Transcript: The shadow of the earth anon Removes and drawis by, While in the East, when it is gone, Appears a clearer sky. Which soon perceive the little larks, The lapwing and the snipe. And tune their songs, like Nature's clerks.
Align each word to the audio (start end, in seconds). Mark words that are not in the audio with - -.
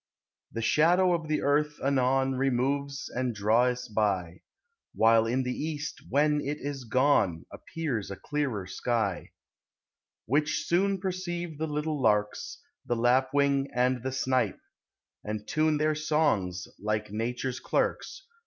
The 0.51 0.63
shadow 0.63 1.13
of 1.13 1.27
the 1.27 1.43
earth 1.43 1.79
anon 1.79 2.33
Removes 2.33 3.07
and 3.07 3.35
drawis 3.35 3.87
by, 3.87 4.41
While 4.95 5.27
in 5.27 5.43
the 5.43 5.53
East, 5.53 6.01
when 6.09 6.41
it 6.41 6.57
is 6.59 6.85
gone, 6.85 7.45
Appears 7.51 8.09
a 8.09 8.15
clearer 8.15 8.65
sky. 8.65 9.29
Which 10.25 10.65
soon 10.65 10.97
perceive 10.99 11.59
the 11.59 11.67
little 11.67 12.01
larks, 12.01 12.59
The 12.83 12.95
lapwing 12.95 13.69
and 13.75 14.01
the 14.01 14.11
snipe. 14.11 14.59
And 15.23 15.47
tune 15.47 15.77
their 15.77 15.93
songs, 15.93 16.67
like 16.79 17.11
Nature's 17.11 17.59
clerks. 17.59 18.23